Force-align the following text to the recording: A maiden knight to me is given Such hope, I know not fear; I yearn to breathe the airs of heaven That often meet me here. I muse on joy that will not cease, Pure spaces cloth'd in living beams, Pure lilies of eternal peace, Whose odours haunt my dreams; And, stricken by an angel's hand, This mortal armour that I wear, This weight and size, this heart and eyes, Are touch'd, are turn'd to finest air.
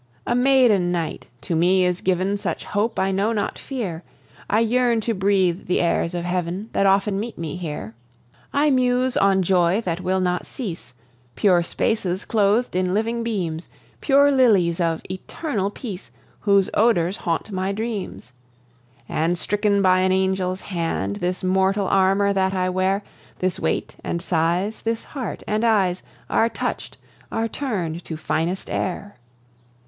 A 0.25 0.33
maiden 0.33 0.91
knight 0.91 1.27
to 1.41 1.55
me 1.55 1.85
is 1.85 2.01
given 2.01 2.35
Such 2.39 2.65
hope, 2.65 2.97
I 2.97 3.11
know 3.11 3.31
not 3.33 3.59
fear; 3.59 4.01
I 4.49 4.59
yearn 4.61 4.99
to 5.01 5.13
breathe 5.13 5.67
the 5.67 5.79
airs 5.79 6.15
of 6.15 6.25
heaven 6.25 6.71
That 6.73 6.87
often 6.87 7.19
meet 7.19 7.37
me 7.37 7.55
here. 7.55 7.93
I 8.51 8.71
muse 8.71 9.15
on 9.15 9.43
joy 9.43 9.79
that 9.81 10.01
will 10.01 10.19
not 10.19 10.47
cease, 10.47 10.95
Pure 11.35 11.61
spaces 11.61 12.25
cloth'd 12.25 12.75
in 12.75 12.95
living 12.95 13.21
beams, 13.23 13.67
Pure 13.99 14.31
lilies 14.31 14.79
of 14.79 15.03
eternal 15.11 15.69
peace, 15.69 16.09
Whose 16.39 16.67
odours 16.73 17.17
haunt 17.17 17.51
my 17.51 17.71
dreams; 17.71 18.31
And, 19.07 19.37
stricken 19.37 19.83
by 19.83 19.99
an 19.99 20.11
angel's 20.11 20.61
hand, 20.61 21.17
This 21.17 21.43
mortal 21.43 21.85
armour 21.87 22.33
that 22.33 22.55
I 22.55 22.69
wear, 22.71 23.03
This 23.37 23.59
weight 23.59 23.95
and 24.03 24.19
size, 24.19 24.81
this 24.81 25.03
heart 25.03 25.43
and 25.45 25.63
eyes, 25.63 26.01
Are 26.27 26.49
touch'd, 26.49 26.97
are 27.31 27.47
turn'd 27.47 28.03
to 28.05 28.17
finest 28.17 28.67
air. 28.67 29.17